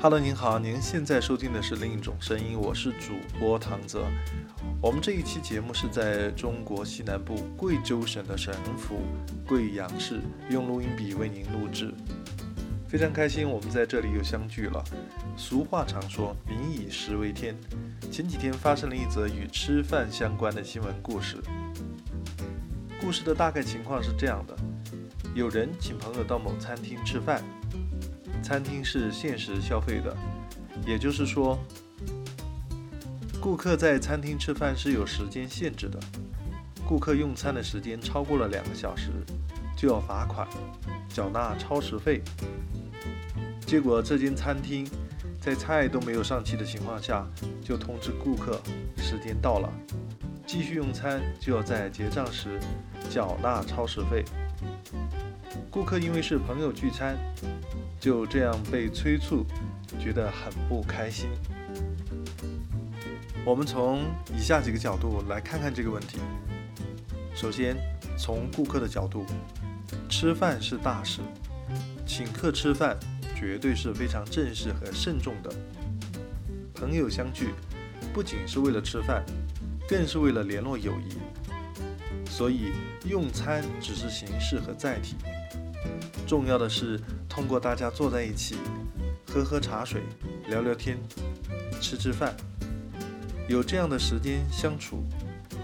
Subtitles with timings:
[0.00, 4.06] Hello，您好，您现在收听的是另一种声音，我是主播唐泽。
[4.80, 9.00] 我们这一期节目是在中国西南部贵州省的省府
[9.46, 10.20] 贵阳市
[10.50, 11.92] 用录音笔为您录制，
[12.86, 14.84] 非常开心，我们在这里又相聚了。
[15.36, 17.56] 俗话常说“民以食为天”，
[18.12, 21.38] 前几天发生了一则与吃饭相关的新闻故事。
[23.00, 24.54] 故事的大概情况是这样的：
[25.34, 27.42] 有人请朋友到某餐厅吃饭。
[28.44, 30.14] 餐厅是限时消费的，
[30.86, 31.58] 也就是说，
[33.40, 35.98] 顾客在餐厅吃饭是有时间限制的。
[36.86, 39.08] 顾客用餐的时间超过了两个小时，
[39.74, 40.46] 就要罚款，
[41.08, 42.20] 缴纳超时费。
[43.64, 44.86] 结果这间餐厅
[45.40, 47.26] 在菜都没有上齐的情况下，
[47.62, 48.60] 就通知顾客
[48.98, 49.72] 时间到了，
[50.46, 52.60] 继续用餐就要在结账时
[53.08, 54.22] 缴纳超时费。
[55.70, 57.16] 顾客因为是朋友聚餐。
[58.04, 59.46] 就这样被催促，
[59.98, 61.30] 觉得很不开心。
[63.46, 64.02] 我们从
[64.36, 66.18] 以下几个角度来看看这个问题。
[67.34, 67.74] 首先，
[68.18, 69.24] 从顾客的角度，
[70.06, 71.22] 吃饭是大事，
[72.04, 72.94] 请客吃饭
[73.34, 75.50] 绝对是非常正式和慎重的。
[76.74, 77.54] 朋友相聚，
[78.12, 79.24] 不仅是为了吃饭，
[79.88, 81.16] 更是为了联络友谊。
[82.28, 82.70] 所以，
[83.06, 85.16] 用餐只是形式和载体。
[86.26, 86.98] 重要的是
[87.34, 88.54] 通过大家坐在一起，
[89.26, 90.02] 喝喝茶水，
[90.46, 90.96] 聊聊天，
[91.80, 92.32] 吃吃饭，
[93.48, 95.02] 有这样的时间相处，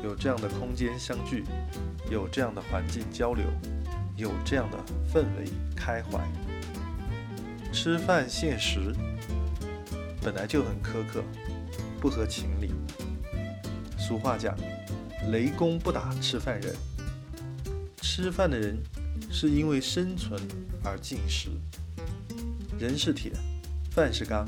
[0.02, 1.44] 有这样的空间相聚，
[2.10, 3.46] 有这样的环境交流，
[4.16, 4.78] 有这样的
[5.14, 5.44] 氛围
[5.76, 6.20] 开怀。
[7.72, 8.92] 吃饭限时
[10.20, 11.22] 本来就很苛刻，
[12.00, 12.74] 不合情理。
[13.96, 14.56] 俗话讲，
[15.30, 16.74] 雷公不打吃饭人，
[18.02, 18.76] 吃饭的人。
[19.28, 20.40] 是因为生存
[20.84, 21.50] 而进食。
[22.78, 23.32] 人是铁，
[23.90, 24.46] 饭是钢，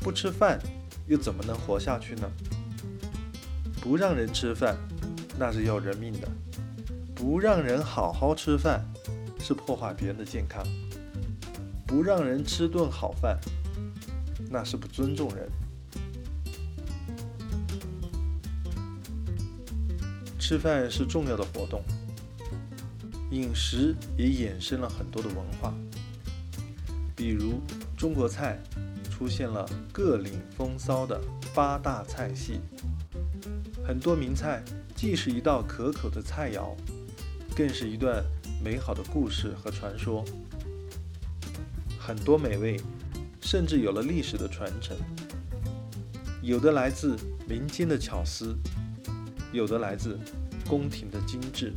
[0.00, 0.58] 不吃饭
[1.06, 2.30] 又怎么能活下去呢？
[3.80, 4.76] 不让人吃饭，
[5.38, 6.28] 那是要人命的；
[7.14, 8.84] 不让人好好吃饭，
[9.38, 10.64] 是破坏别人的健康；
[11.86, 13.38] 不让人吃顿好饭，
[14.50, 15.48] 那是不尊重人。
[20.38, 21.82] 吃饭是重要的活动。
[23.30, 25.72] 饮食也衍生了很多的文化，
[27.14, 27.60] 比如
[27.96, 28.58] 中国菜
[29.08, 31.20] 出现了各领风骚的
[31.54, 32.60] 八大菜系，
[33.86, 34.62] 很多名菜
[34.96, 36.74] 既是一道可口的菜肴，
[37.54, 38.24] 更是一段
[38.64, 40.24] 美好的故事和传说。
[41.98, 42.80] 很多美味
[43.40, 44.96] 甚至有了历史的传承，
[46.42, 47.16] 有的来自
[47.48, 48.56] 民间的巧思，
[49.52, 50.18] 有的来自
[50.66, 51.72] 宫廷的精致。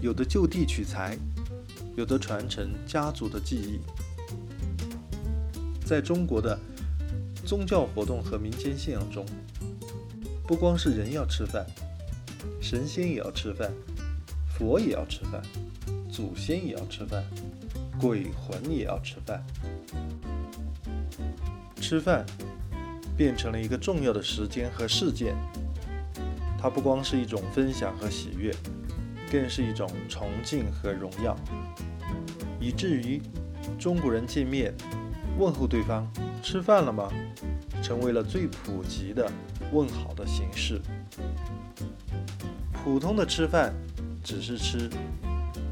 [0.00, 1.16] 有的就地取材，
[1.96, 3.80] 有的传承家族的记忆。
[5.84, 6.58] 在中国的
[7.44, 9.26] 宗教活动和民间信仰中，
[10.46, 11.66] 不光是人要吃饭，
[12.60, 13.70] 神仙也要吃饭，
[14.46, 15.42] 佛也要吃饭，
[16.10, 17.24] 祖先也要吃饭，
[18.00, 19.44] 鬼魂也要吃饭。
[21.80, 22.24] 吃饭
[23.16, 25.34] 变成了一个重要的时间和事件，
[26.58, 28.54] 它不光是一种分享和喜悦。
[29.30, 31.36] 更是一种崇敬和荣耀，
[32.60, 33.22] 以至于
[33.78, 34.74] 中国人见面
[35.38, 36.10] 问候对方
[36.42, 37.08] “吃饭了吗”，
[37.80, 39.30] 成为了最普及的
[39.72, 40.80] 问好的形式。
[42.72, 43.72] 普通的吃饭
[44.24, 44.90] 只是吃，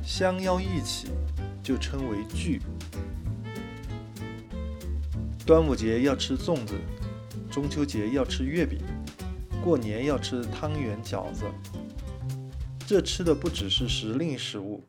[0.04, 1.08] 相邀一起
[1.62, 2.60] 就称为聚。
[5.44, 6.74] 端午节要吃粽子，
[7.50, 8.78] 中秋节要吃月饼，
[9.64, 11.44] 过年要吃汤圆饺子。
[12.88, 14.82] 这吃的不只是时令食物，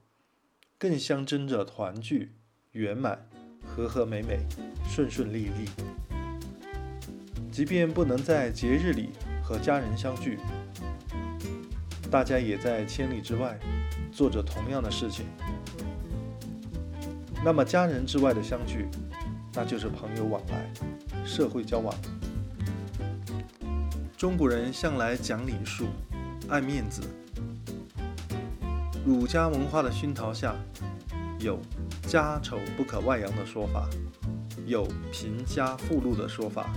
[0.77, 2.31] 更象征着团聚、
[2.71, 3.27] 圆满、
[3.61, 4.39] 和和美美、
[4.87, 5.69] 顺顺利利。
[7.51, 9.09] 即便不能在节日里
[9.43, 10.39] 和家人相聚，
[12.09, 13.59] 大家也在千里之外
[14.13, 15.25] 做着同样的事情。
[17.43, 18.87] 那么，家人之外的相聚，
[19.53, 20.71] 那就是朋友往来、
[21.25, 21.93] 社会交往。
[24.15, 25.87] 中国人向来讲礼数、
[26.47, 27.01] 爱面子。
[29.05, 30.53] 儒家文化的熏陶下，
[31.39, 31.59] 有
[32.05, 33.89] “家丑不可外扬”的说法，
[34.65, 36.69] 有“贫家富路”的说法，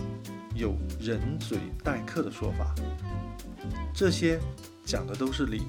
[0.55, 2.75] 有“人嘴待客”的说法。
[3.93, 4.39] 这些
[4.85, 5.63] 讲的都是礼，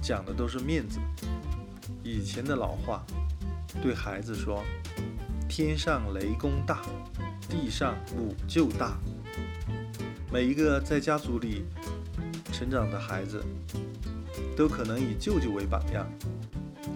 [0.00, 0.98] 讲的都是面子。
[2.02, 3.04] 以前的老话，
[3.82, 4.62] 对孩子说
[5.48, 6.82] ：“天上雷公大，
[7.50, 8.96] 地上母舅大。”
[10.32, 11.64] 每一个在家族里
[12.52, 13.44] 成长的孩子。
[14.56, 16.06] 都可能以舅舅为榜样，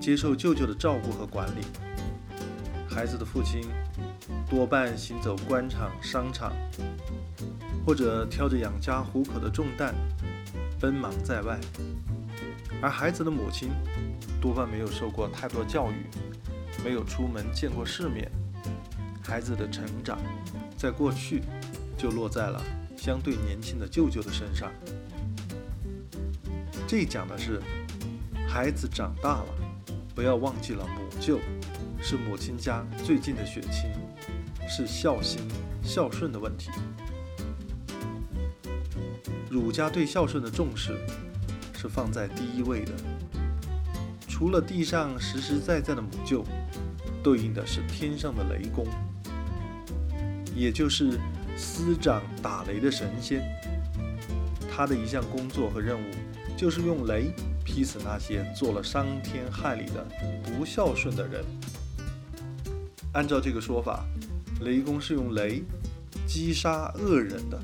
[0.00, 1.60] 接受舅舅的照顾和管理。
[2.88, 3.68] 孩子的父亲
[4.48, 6.52] 多半行走官场、商场，
[7.86, 9.94] 或者挑着养家糊口的重担，
[10.80, 11.56] 奔忙在外；
[12.80, 13.68] 而孩子的母亲
[14.40, 16.06] 多半没有受过太多教育，
[16.82, 18.30] 没有出门见过世面。
[19.22, 20.18] 孩子的成长，
[20.76, 21.42] 在过去
[21.96, 22.60] 就落在了
[22.96, 24.72] 相对年轻的舅舅的身上。
[26.90, 27.62] 这讲的是
[28.48, 29.46] 孩子长大了，
[30.12, 31.38] 不要忘记了母舅。
[32.02, 33.88] 是母亲家最近的血亲，
[34.68, 35.40] 是孝心
[35.84, 36.68] 孝顺的问题。
[39.48, 40.98] 儒家对孝顺的重视
[41.78, 42.92] 是放在第一位的。
[44.26, 46.44] 除了地上实实在在的母舅，
[47.22, 48.84] 对应的是天上的雷公，
[50.56, 51.20] 也就是
[51.56, 53.44] 司掌打雷的神仙。
[54.68, 56.14] 他的一项工作和任务，
[56.60, 57.32] 就是用雷
[57.64, 60.06] 劈死那些做了伤天害理的
[60.44, 61.42] 不孝顺的人。
[63.14, 64.04] 按照这个说法，
[64.60, 65.62] 雷公是用雷
[66.26, 67.58] 击杀恶人的，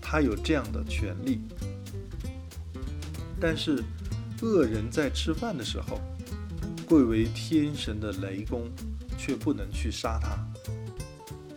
[0.00, 1.42] 他有这样的权利。
[3.38, 3.84] 但是，
[4.40, 6.00] 恶人在吃饭的时候，
[6.86, 8.66] 贵为天神的雷公
[9.18, 10.38] 却不能去杀他。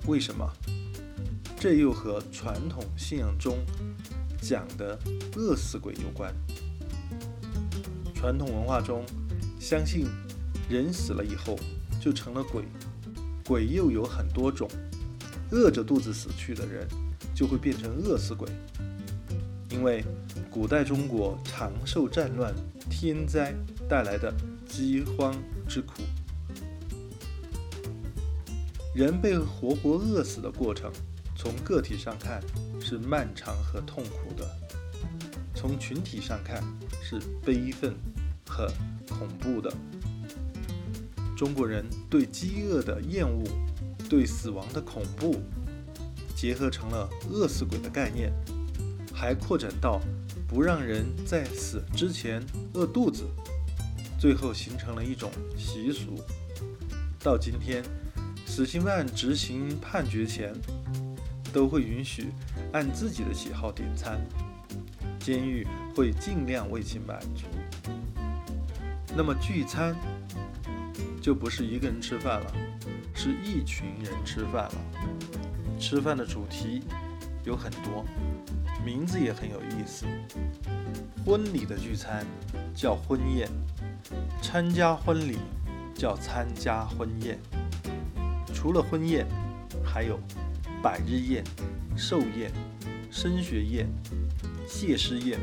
[0.07, 0.45] 为什么？
[1.57, 3.59] 这又和传统信仰中
[4.43, 4.99] 讲的
[5.35, 6.33] 饿死鬼有关。
[8.13, 9.05] 传统文化中
[9.59, 10.07] 相信，
[10.69, 11.57] 人死了以后。
[12.01, 12.65] 就成了鬼，
[13.47, 14.69] 鬼又有很多种，
[15.51, 16.85] 饿着肚子死去的人
[17.33, 18.45] 就会变成饿死鬼。
[19.69, 20.03] 因为
[20.51, 22.53] 古代中国长受战乱、
[22.89, 23.55] 天灾
[23.87, 24.33] 带来的
[24.67, 25.33] 饥荒
[25.65, 26.01] 之苦，
[28.93, 30.91] 人被活活饿死的过程，
[31.35, 32.41] 从个体上看
[32.79, 34.49] 是漫长和痛苦的，
[35.55, 36.63] 从群体上看
[37.01, 37.95] 是悲愤
[38.47, 38.71] 和
[39.09, 39.71] 恐怖的。
[41.35, 43.43] 中国人对饥饿的厌恶，
[44.09, 45.41] 对死亡的恐怖，
[46.35, 48.31] 结合成了饿死鬼的概念，
[49.13, 49.99] 还扩展到
[50.47, 52.41] 不让人在死之前
[52.73, 53.25] 饿肚子，
[54.19, 56.23] 最后形成了一种习俗。
[57.19, 57.83] 到今天，
[58.45, 60.53] 死刑犯执行判决前，
[61.53, 62.33] 都会允许
[62.73, 64.19] 按自己的喜好点餐，
[65.19, 65.65] 监狱
[65.95, 67.45] 会尽量为其满足。
[69.15, 69.95] 那么聚餐？
[71.21, 72.51] 就不是一个人吃饭了，
[73.13, 74.75] 是一群人吃饭了。
[75.79, 76.81] 吃饭的主题
[77.45, 78.03] 有很多，
[78.83, 80.05] 名字也很有意思。
[81.25, 82.25] 婚礼的聚餐
[82.75, 83.47] 叫婚宴，
[84.41, 85.37] 参加婚礼
[85.95, 87.39] 叫参加婚宴。
[88.53, 89.25] 除了婚宴，
[89.81, 90.19] 还有
[90.83, 91.41] 百日宴、
[91.95, 92.51] 寿宴、
[93.09, 93.87] 升学宴、
[94.67, 95.39] 谢师宴，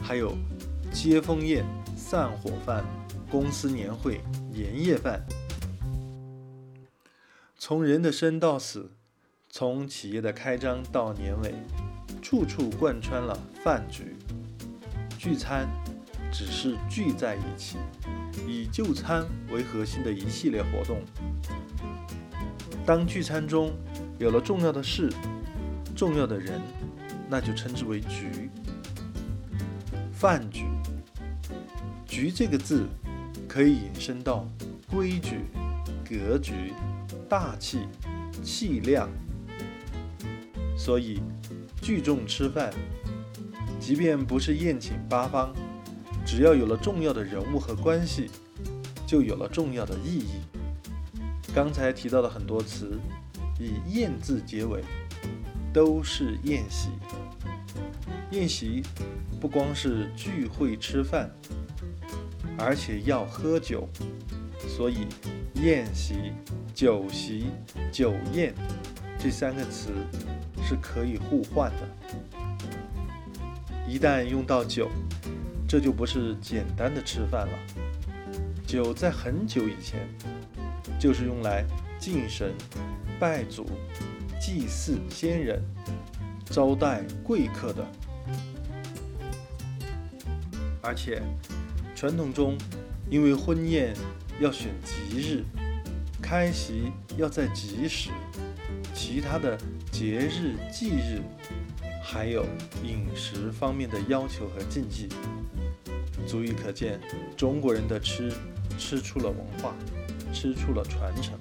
[0.00, 0.32] 还有
[0.92, 1.64] 接风宴、
[1.96, 2.84] 散伙饭、
[3.28, 4.20] 公司年会。
[4.52, 5.26] 年夜饭，
[7.56, 8.92] 从人的生到死，
[9.48, 11.54] 从企业的开张到年尾，
[12.20, 14.14] 处处贯穿了饭局。
[15.18, 15.66] 聚餐
[16.30, 17.78] 只是聚在一起，
[18.46, 21.00] 以就餐为核心的一系列活动。
[22.84, 23.72] 当聚餐中
[24.22, 25.12] 有了重要的事、
[25.96, 26.60] 重要的人，
[27.28, 28.48] 那就称之为局。
[30.12, 30.64] 饭局，
[32.06, 32.86] 局这个字。
[33.48, 34.48] 可以引申到
[34.90, 35.40] 规矩、
[36.08, 36.72] 格局、
[37.28, 37.80] 大气、
[38.42, 39.10] 气量，
[40.74, 41.20] 所以
[41.82, 42.72] 聚众吃饭，
[43.78, 45.52] 即便不是宴请八方，
[46.24, 48.30] 只要有了重要的人物和关系，
[49.06, 50.40] 就有了重要的意义。
[51.54, 52.98] 刚才提到的很多词，
[53.58, 54.82] 以“宴”字结尾，
[55.72, 56.90] 都是宴席。
[58.30, 58.82] 宴席
[59.40, 61.30] 不光是聚会吃饭。
[62.58, 63.88] 而且要喝酒，
[64.68, 65.06] 所以
[65.54, 66.32] 宴席、
[66.74, 67.46] 酒席、
[67.90, 68.54] 酒宴
[69.18, 69.90] 这三个词
[70.62, 71.88] 是可以互换的。
[73.88, 74.90] 一旦用到酒，
[75.66, 77.58] 这就不是简单的吃饭了。
[78.66, 80.06] 酒在很久以前
[81.00, 81.64] 就是用来
[81.98, 82.52] 敬神、
[83.22, 83.64] 拜祖、
[84.40, 85.62] 祭祀先人、
[86.44, 87.86] 招待贵客的，
[90.82, 91.22] 而且。
[91.94, 92.58] 传统中，
[93.08, 93.94] 因为婚宴
[94.40, 95.44] 要选吉日，
[96.20, 98.10] 开席要在吉时，
[98.92, 99.56] 其他的
[99.92, 101.22] 节日忌日，
[102.02, 102.44] 还有
[102.82, 105.08] 饮食方面的要求和禁忌，
[106.26, 107.00] 足以可见
[107.36, 108.32] 中国人的吃，
[108.76, 109.76] 吃出了文化，
[110.32, 111.38] 吃出了传承，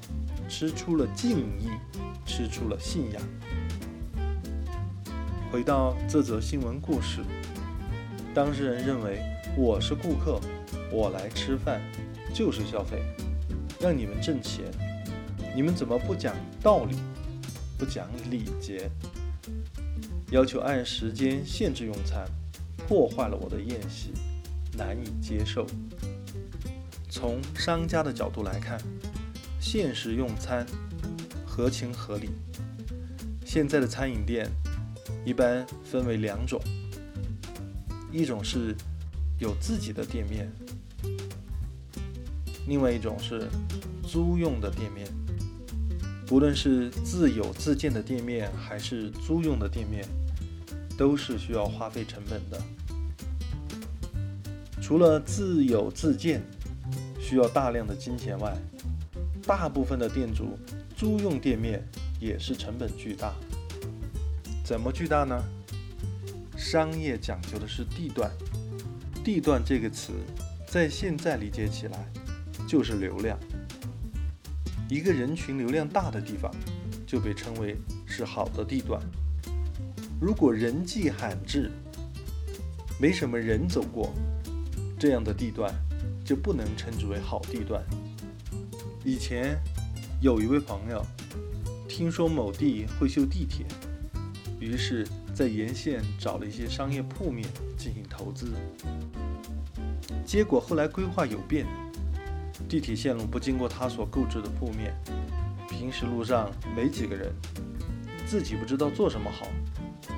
[0.52, 1.70] 吃出了敬意，
[2.26, 3.22] 吃出了信仰。
[5.50, 7.22] 回到这则新闻故事，
[8.36, 9.22] 当事人认为。
[9.58, 10.40] 我是顾客，
[10.90, 11.82] 我来吃饭
[12.34, 13.02] 就是消费。
[13.82, 14.64] 让你们挣钱，
[15.54, 16.96] 你们怎么不讲道理，
[17.78, 18.90] 不讲礼节？
[20.32, 22.26] 要求按时间限制用餐，
[22.88, 24.14] 破坏了我的宴席，
[24.78, 25.66] 难以接受。
[27.10, 28.80] 从商家的角度来看，
[29.62, 30.66] 限时用餐
[31.46, 32.32] 合情合理。
[33.46, 34.50] 现在的餐饮店
[35.24, 36.60] 一般分为两种，
[38.12, 38.76] 一种是
[39.38, 40.52] 有自己的店面，
[42.68, 43.48] 另外一种是
[44.04, 45.08] 租用的店面。
[46.26, 50.04] 不论是自有自建的店面，还是租用的店面，
[50.98, 52.60] 都是需要花费成本的。
[54.82, 56.42] 除了自有自建
[57.20, 58.58] 需要大量的金钱外，
[59.52, 60.58] 大部分的店主
[60.96, 61.86] 租用店面
[62.22, 63.34] 也是成本巨大。
[64.64, 65.44] 怎么巨大呢？
[66.56, 68.32] 商业讲究的是地段，
[69.26, 70.14] 地段这个词
[70.66, 72.10] 在现在理解起来
[72.66, 73.38] 就是流量。
[74.90, 76.50] 一个人群流量大的地方，
[77.06, 77.76] 就被称为
[78.08, 79.02] 是好的地段。
[80.22, 81.70] 如果人迹罕至，
[82.98, 84.14] 没什么人走过，
[84.98, 85.76] 这样的地段
[86.24, 87.84] 就不能称之为好地段。
[89.04, 89.60] 以前
[90.22, 91.04] 有一位朋友
[91.90, 93.66] 听说某地会修地铁，
[94.60, 98.54] 于是，在沿线找了一些商业铺面进行投资。
[100.24, 101.66] 结果后来规划有变。
[102.70, 104.96] 地铁线路不经过他所购置的铺面，
[105.68, 107.34] 平时路上没几个人，
[108.26, 109.48] 自己不知道做什么好，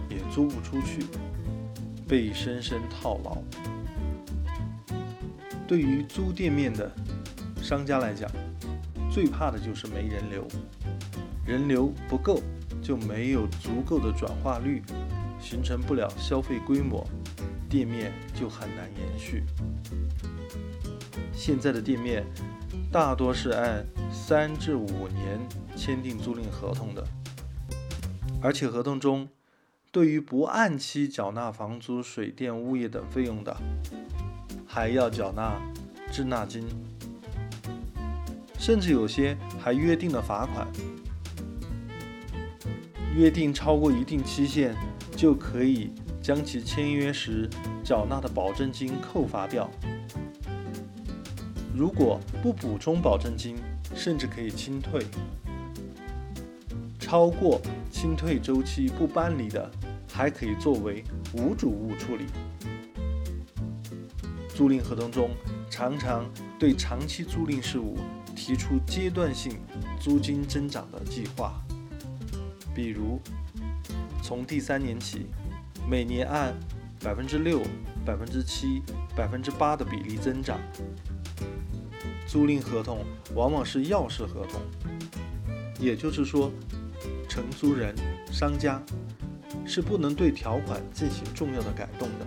[0.10, 1.06] 也租不出去，
[2.08, 3.38] 被深深套牢。
[5.66, 6.92] 对于租店面的
[7.60, 8.30] 商家来讲，
[9.14, 10.48] 最怕的就是没人流，
[11.46, 12.42] 人流不够
[12.82, 14.82] 就没有足够的转化率，
[15.40, 17.08] 形成不了消费规模，
[17.70, 19.44] 店面就很难延续。
[21.32, 22.26] 现在的店面
[22.92, 25.40] 大多是按三至五年
[25.76, 27.06] 签订租赁合同的，
[28.42, 29.30] 而且合同中
[29.92, 33.56] 对于不按期缴纳房租、水电、物业等费用的，
[34.66, 35.62] 还要缴纳
[36.12, 36.68] 滞纳金，
[38.66, 40.66] 甚至有些还约定了罚款，
[43.14, 44.74] 约定超过一定期限
[45.18, 45.92] 就可以
[46.22, 47.50] 将其签约时
[47.84, 49.70] 缴纳的保证金扣罚掉。
[51.76, 53.58] 如果不补充保证金，
[53.94, 55.02] 甚至可以清退。
[56.98, 57.60] 超过
[57.92, 59.70] 清退周期不搬离的，
[60.10, 61.04] 还可以作为
[61.34, 62.28] 无主物处理。
[64.56, 65.32] 租赁合同中
[65.70, 66.24] 常常
[66.58, 67.98] 对长期租赁事务
[68.46, 69.58] 提出阶段性
[70.02, 71.54] 租金增长的计划，
[72.76, 73.18] 比如
[74.22, 75.28] 从第三年起，
[75.90, 76.54] 每年按
[77.00, 77.62] 百分之六、
[78.06, 78.82] 百分之七、
[79.16, 80.60] 百分之八的比例增长。
[82.28, 84.60] 租赁合同往往是钥匙合同，
[85.80, 86.52] 也就是说，
[87.30, 87.96] 承租人
[88.30, 88.84] 商家
[89.66, 92.26] 是不能对条款进行重要的改动的。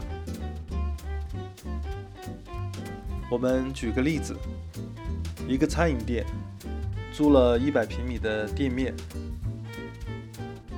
[3.30, 4.35] 我们举个例子，
[5.49, 6.26] 一个餐饮店
[7.12, 8.95] 租了一百平米的店面，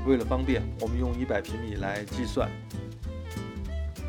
[0.07, 2.51] 为了方便，我们用一百平米来计算，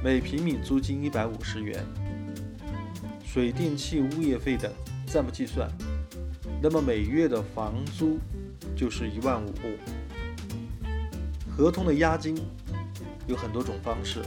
[0.04, 1.84] 每平米租金一百五十元，
[3.24, 4.72] 水电气物业费等。
[5.12, 5.68] 暂不计算，
[6.62, 8.20] 那么每月的房租
[8.76, 9.52] 就是一万五。
[11.50, 12.38] 合同的押金
[13.26, 14.22] 有很多种方式，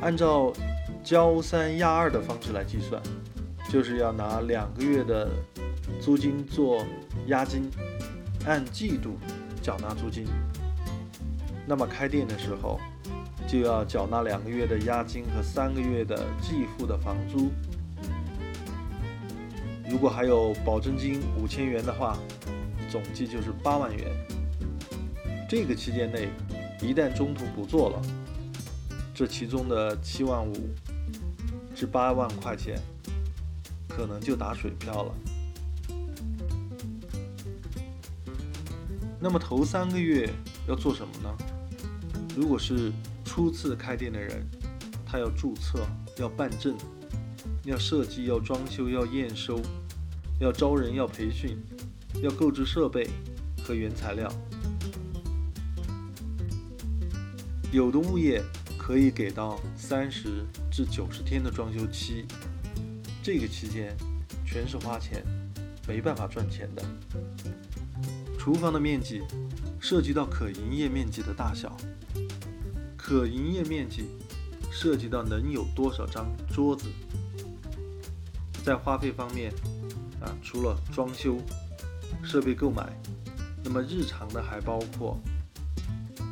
[0.00, 0.50] 按照
[1.04, 3.02] 交三押二的方式来计算，
[3.72, 5.30] 就是要拿两个月的
[5.98, 6.84] 租金做
[7.28, 7.70] 押金，
[8.44, 9.16] 按季度
[9.62, 10.26] 缴纳租金。
[11.66, 12.78] 那么开店的时候
[13.48, 17.50] 就要缴纳两个月的押金和三个月的计付的房租。
[19.88, 22.18] 如果还有保证金五千元的话，
[22.90, 24.06] 总计就是八万元。
[25.48, 26.28] 这个期间内，
[26.82, 28.02] 一旦中途不做了，
[29.14, 30.52] 这其中的七万五
[31.74, 32.78] 至八万块钱
[33.94, 35.14] 可能就打水漂了。
[39.20, 40.28] 那么头三个月
[40.66, 41.36] 要做什么呢？
[42.34, 42.90] 如果是
[43.24, 44.48] 初次开店的人，
[45.04, 46.74] 他要注册，要办证，
[47.64, 49.60] 要设计，要装修，要验收。
[50.40, 51.56] 要招人，要培训，
[52.20, 53.08] 要购置设备
[53.62, 54.32] 和原材料。
[57.70, 58.42] 有的物业
[58.76, 62.24] 可以给到三十至九十天的装修期，
[63.22, 63.96] 这个期间
[64.44, 65.24] 全是花钱，
[65.86, 66.82] 没办法赚钱的。
[68.38, 69.22] 厨房的面积
[69.80, 71.76] 涉及到可营业面积的大小，
[72.96, 74.08] 可营业面积
[74.70, 76.88] 涉及到能有多少张桌子。
[78.64, 79.52] 在花费方面。
[80.22, 81.36] 啊，除了装修、
[82.22, 82.96] 设备购买，
[83.64, 85.18] 那么日常的还包括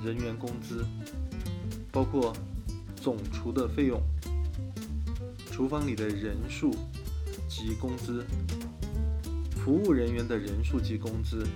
[0.05, 0.87] 人员工资，
[1.91, 2.33] 包括
[2.95, 4.01] 总厨的费用、
[5.61, 6.75] 厨房里的人数
[7.47, 8.25] 及工资、
[9.57, 11.47] 服务人员的人数及工资、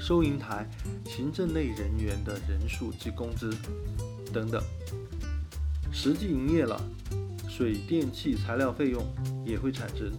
[0.00, 0.68] 收银台
[1.06, 3.54] 行政类人员的人数及工资
[4.32, 4.60] 等等。
[5.92, 6.76] 实际营业了，
[7.48, 9.06] 水电气材料费用
[9.46, 10.10] 也会产生。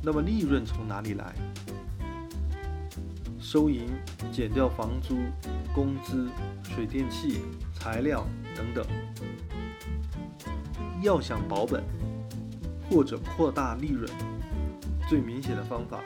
[0.00, 1.34] 那么利润从哪里来？
[3.40, 3.88] 收银
[4.30, 5.16] 减掉房租、
[5.74, 6.28] 工资、
[6.62, 7.40] 水电气、
[7.74, 8.86] 材料等等。
[11.02, 11.82] 要想保本
[12.90, 14.10] 或者扩大利润，
[15.08, 16.00] 最明显的方法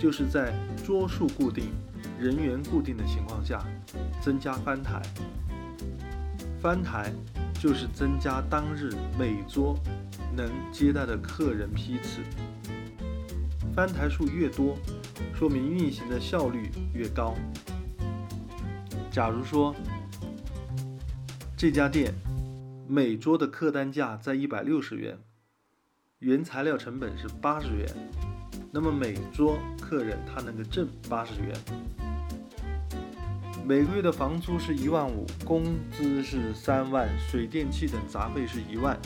[0.00, 0.52] 就是在
[0.84, 1.70] 桌数固定、
[2.18, 3.64] 人员固定的情况下，
[4.20, 5.00] 增加翻台。
[6.60, 7.12] 翻台
[7.60, 9.78] 就是增加当日每桌
[10.34, 12.20] 能接待的客人批次。
[13.74, 14.76] 翻台数越多，
[15.34, 17.34] 说明运行的效率越高。
[19.10, 19.74] 假如说
[21.56, 22.12] 这家店
[22.88, 25.18] 每桌的客单价在一百六十元，
[26.20, 27.88] 原材料成本是八十元，
[28.70, 31.54] 那么每桌客人他能够挣八十元。
[33.66, 38.98] 每个月的房租是一万五，工资是三万，水电气等杂费是一万，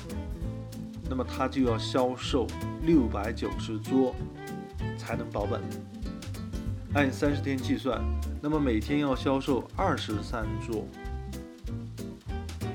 [1.08, 2.46] 那么他就要销售
[2.82, 4.14] 六百九十桌。
[4.96, 5.60] 才能保本。
[6.92, 8.00] 按三十天计算，
[8.42, 10.86] 那么每天要销售二十三桌。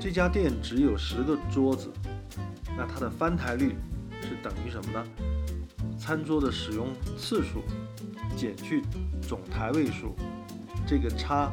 [0.05, 1.91] 这家店只有十个桌子，
[2.77, 3.75] 那它的翻台率
[4.21, 5.03] 是等于什么呢？
[5.97, 7.63] 餐桌的使用次数
[8.37, 8.83] 减去
[9.19, 10.15] 总台位数，
[10.85, 11.51] 这个差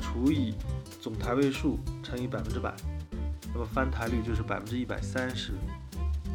[0.00, 0.54] 除以
[0.98, 2.74] 总台位数乘以百分之百，
[3.52, 5.52] 那么翻台率就是百分之一百三十。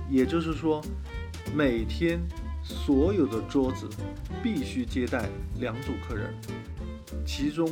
[0.07, 0.79] 也就是说，
[1.55, 2.19] 每天。
[2.67, 3.87] 所有的桌子
[4.41, 6.33] 必须接待两组客人，
[7.23, 7.69] 其中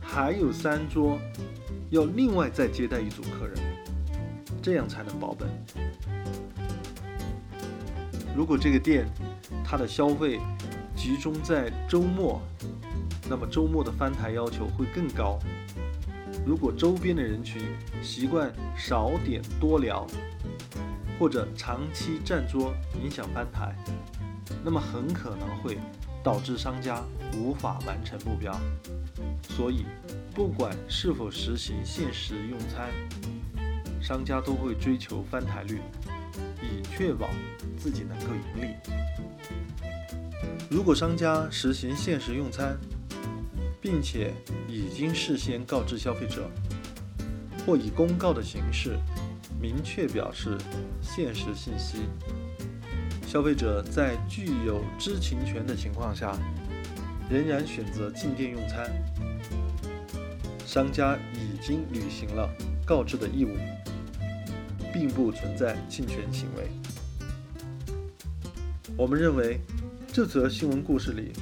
[0.00, 1.16] 还有三桌
[1.92, 3.54] 要另外再接待一组客人，
[4.62, 5.46] 这样才能保本。
[8.34, 9.06] 如果这个店
[9.62, 10.40] 它的消费
[10.96, 12.40] 集中在周末，
[13.28, 15.38] 那么周末的翻台要求会更高。
[16.46, 17.60] 如果周边的人群
[18.02, 20.06] 习惯少点多聊，
[21.18, 22.72] 或者长期占桌
[23.04, 23.76] 影响翻台。
[24.64, 25.76] 那么很可能会
[26.22, 27.02] 导致商家
[27.36, 28.56] 无法完成目标，
[29.48, 29.84] 所以
[30.34, 32.90] 不管是否实行限时用餐，
[34.00, 35.80] 商家都会追求翻台率，
[36.62, 37.28] 以确保
[37.76, 38.74] 自己能够盈利。
[40.70, 42.78] 如果商家实行限时用餐，
[43.80, 44.32] 并且
[44.68, 46.48] 已经事先告知消费者，
[47.66, 48.96] 或以公告的形式
[49.60, 50.56] 明确表示
[51.00, 52.02] 限时信息。
[53.32, 56.38] 消费者在具有知情权的情况下，
[57.30, 58.92] 仍然选择进店用餐，
[60.66, 62.46] 商家已经履行了
[62.84, 63.56] 告知的义务，
[64.92, 66.68] 并不存在侵权行为。
[68.98, 69.60] 我们认为，
[70.12, 71.32] 这则新闻故事里，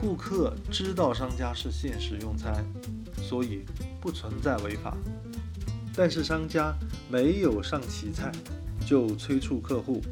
[0.00, 2.66] 顾客知道商家是限时用餐，
[3.22, 3.64] 所以
[4.00, 4.96] 不存在违法，
[5.94, 6.74] 但是商家
[7.08, 8.32] 没有上齐菜，
[8.84, 10.02] 就催促客户。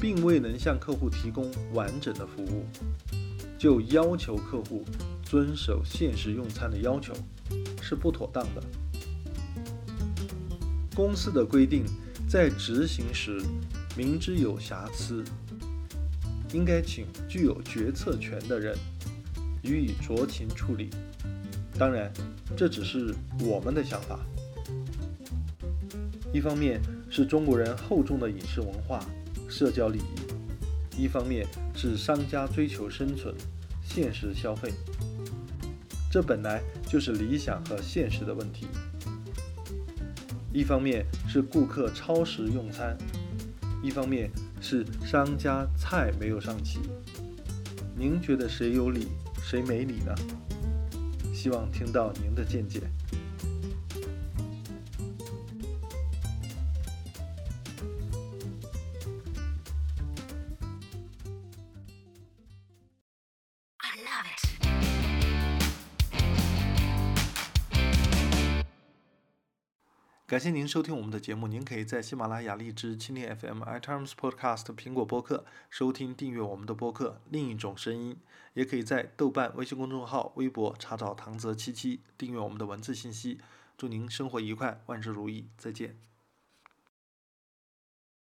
[0.00, 2.64] 并未能向客户提供完整的服务，
[3.58, 4.84] 就要求客户
[5.24, 7.12] 遵守限时用餐的要求，
[7.82, 8.62] 是不妥当的。
[10.94, 11.84] 公司的规定
[12.28, 13.40] 在执行时
[13.96, 15.24] 明知有瑕疵，
[16.52, 18.76] 应该请具有决策权的人
[19.62, 20.90] 予以酌情处理。
[21.76, 22.12] 当然，
[22.56, 24.18] 这只是我们的想法。
[26.32, 29.00] 一方面是中国人厚重的饮食文化。
[29.48, 33.34] 社交礼仪，一方面是商家追求生存、
[33.82, 34.70] 现实消费，
[36.10, 38.66] 这本来就是理想和现实的问题；
[40.52, 42.96] 一方面是顾客超时用餐，
[43.82, 44.30] 一方面
[44.60, 46.80] 是商家菜没有上齐。
[47.96, 49.08] 您觉得谁有理，
[49.42, 50.14] 谁没理呢？
[51.32, 52.82] 希望听到您的见解。
[70.38, 71.48] 感谢您收听我们的节目。
[71.48, 77.20] 您可以在喜马拉雅、荔枝、蜻蜓 FM、iTunes Podcast、苹果播客收听、订阅我们的播客。
[77.28, 78.16] 另一种声音，
[78.54, 83.40] 也可以在豆瓣、微信公众号、微博查找唐泽七七，订阅我们的文字信息。
[83.76, 86.07] 祝您生活愉快，万事如意，再见。